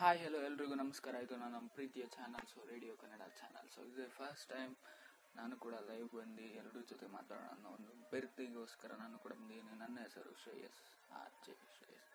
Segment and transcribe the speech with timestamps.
[0.00, 1.14] Hi hello ಎಲ್ರಿಗೂ ನಮಸ್ಕಾರ.
[1.14, 4.76] ಇದು ನಾನು ನಮ್ಮ ಪ್ರೀತಿಯ ಚಾನಲ್ಸು ರೇಡಿಯೋ ಕನ್ನಡ ಚಾನಲ್ಸು ಇದು ಫಸ್ಟ್ ಟೈಮ್
[5.36, 10.32] ನಾನು ಕೂಡ ಲೈವ್ ಬಂದು ಎಲ್ಲರೂ ಜೊತೆ ಮಾತಾಡೋಣ ಅನ್ನೋ ಒಂದು ಬೆರ್ತಿಗೋಸ್ಕರ ನಾನು ಕೂಡ ಬಂದಿದ್ದೀನಿ ನನ್ನ ಹೆಸರು
[10.42, 10.80] Shreyas,
[11.12, 12.08] R J Shreyas.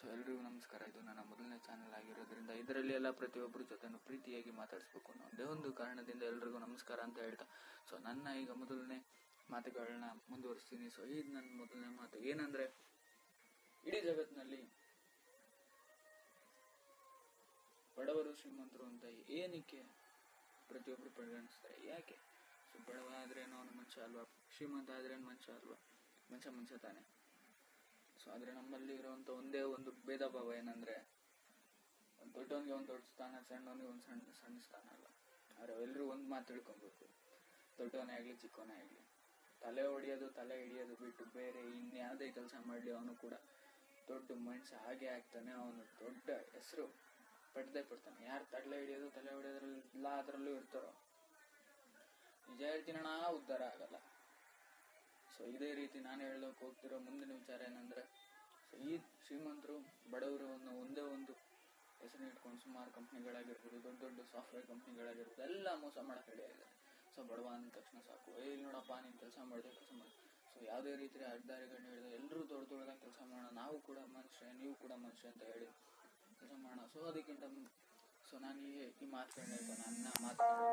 [0.00, 0.82] So ಎಲ್ರಿಗೂ ನಮಸ್ಕಾರ.
[0.88, 6.22] ಇದು ನನ್ನ ಮೊದಲನೇ ಚಾನಲ್ ಆಗಿರೋದ್ರಿಂದ ಇದರಲ್ಲಿ ಎಲ್ಲ ಪ್ರತಿಯೊಬ್ಬರ ಜೊತೆನೂ ಪ್ರೀತಿಯಾಗಿ ಮಾತಾಡಿಸ್ಬೇಕು ಅನ್ನೋ ಒಂದೇ ಒಂದು ಕಾರಣದಿಂದ
[6.22, 7.44] ಎಲ್ರಿಗೂ ನಮಸ್ಕಾರ ಅಂತ ಹೇಳ್ತಾ.
[7.90, 9.06] ಸೊ ನನ್ನ ಈಗ ಮೊದಲನೇ
[9.50, 10.90] ಮಾತುಗಳನ್ನ ಮುಂದುವರಿಸ್ತೀನಿ.
[10.90, 12.66] ಸೊ ಇದು ನನ್ನ ಮೊದಲನೇ ಮಾತು ಏನಂದ್ರೆ,
[13.84, 14.75] ಇಡೀ ಜಗತ್ತಿನಲ್ಲಿ
[17.98, 19.82] ಬಡವರು ಶ್ರೀಮಂತರು ಅಂತ ಏನಕ್ಕೆ
[20.68, 21.86] ಪ್ರತಿಯೊಬ್ಬರು ಪರಿಗಣಿಸ್ತಾರೆ?
[21.86, 22.16] ಯಾಕೆ?
[22.72, 24.22] ಸೊ ಬಡವ ಆದ್ರೇನು ಅವನು ಮನುಷ್ಯ ಅಲ್ವಾ?
[24.56, 25.74] ಶ್ರೀಮಂತ ಆದ್ರೇನು ಮನುಷ್ಯ ಅಲ್ವಾ?
[26.32, 27.00] ಮನುಷ್ಯ ಮನುಷ್ಯ ತಾನೆ.
[28.24, 31.08] ಸೊ, ಆದ್ರೆ ನಮ್ಮಲ್ಲಿ ಇರುವಂತ ಒಂದೇ ಒಂದು ಭೇದ ಭಾವ ಏನಂದ್ರೆ,
[32.34, 35.04] ದೊಡ್ಡವನಿಗೆ ಒಂದು ದೊಡ್ಡ ಸ್ಥಾನ, ಸಣ್ಣವನಿಗೆ ಒಂದು ಸಣ್ಣ ಸಣ್ಣ ಸ್ಥಾನ ಅಲ್ಲ
[35.58, 37.06] ಆದ್ರೆ ಎಲ್ಲರೂ ಒಂದು ಮಾತು ತಿಳ್ಕೊಬೇಕು.
[37.78, 39.00] ದೊಡ್ಡವನೇ ಆಗಲಿ, ಚಿಕ್ಕವನೇ ಆಗಲಿ.
[39.60, 43.32] ತಲೆ ಹೊಡಿಯೋದು, ತಲೆ ಹಿಡಿಯೋದು ಬಿಟ್ಟು ಬೇರೆ ಇನ್ಯಾವುದೇ ಕೆಲಸ ಮಾಡಲಿ ಅವನು ಕೂಡ
[44.08, 45.52] ದೊಡ್ಡ ಮನುಷ್ಯ, ಹಾಗೆ ಆಗ್ತಾನೆ.
[45.52, 47.15] ಅವನು ದೊಡ್ಡ ಹೆಸರು.
[47.56, 50.92] ಪಡ್ದೇ ಪಡ್ತಾನೆ ಯಾರು ತಲೆ ಹಿಡಿಯೋದು, ತಲೆ ಹೊಡೆಯೋದ್ರಲ್ಲಿ ಎಲ್ಲ ಅದರಲ್ಲೂ ಇರ್ತಾರೋ
[52.48, 53.96] ನಿಜ ಹೇಳ್ತೀನಣ ಉದ್ಧಾರ ಆಗಲ್ಲ.
[55.34, 58.02] ಸೊ ಇದೇ ರೀತಿ ನಾನು ಹೇಳೋಕೆ ಹೋಗ್ತಿರೋ ಮುಂದಿನ ವಿಚಾರ ಏನಂದ್ರೆ
[58.68, 58.92] ಸೊ ಈ
[59.24, 59.76] ಶ್ರೀಮಂತರು,
[60.12, 61.32] ಬಡವರು ಅನ್ನೋ ಒಂದೇ ಒಂದು
[62.00, 66.72] ಹೆಸರು ಇಟ್ಕೊಂಡು ಸುಮಾರು ಕಂಪ್ನಿಗಳಾಗಿರ್ಬೋದು, ದೊಡ್ಡ ದೊಡ್ಡ ಸಾಫ್ಟ್ವೇರ್ ಕಂಪ್ನಿಗಳಾಗಿರ್ಬೋದು, ಎಲ್ಲ ಮೋಸ ಮಾಡಕ್ಕೆ ಆಗಿದ್ದಾರೆ.
[67.14, 68.30] ಸೊ ಬಡವ ಅಂದ ತಕ್ಷಣ ಸಾಕು.
[68.40, 70.14] ಏ ನೋಡಪ್ಪ, ನೀನು ಕೆಲಸ ಮಾಡಿದೆ, ಕೆಲಸ ಮಾಡಿ.
[70.52, 73.50] ಸೊ ಯಾವುದೇ ರೀತಿ ಅಡ್ಡಾರಿಗಳನ್ನ ಹೇಳಿದ್ರೆ ಎಲ್ಲರೂ ದೊಡ್ಡ ದೊಡ್ಡದಾಗಿ ಕೆಲಸ ಮಾಡೋಣ.
[73.62, 75.68] ನಾವು ಕೂಡ ಮನುಷ್ಯ, ನೀವು ಕೂಡ ಮನುಷ್ಯ ಅಂತ ಹೇಳಿ
[76.40, 77.72] ಕೆಲಸ ಮಾಡೋಣ ಸೊ ಅದಕ್ಕಿಂತ ಮುಂದೆ
[78.24, 80.65] ಸೊ ನಾನು ಈ ಈ ಮಾತುಗಳನ್ನ ನನ್ನ ಮಾತುಗಳನ್ನ